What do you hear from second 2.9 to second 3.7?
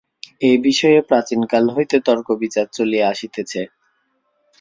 আসিতেছে।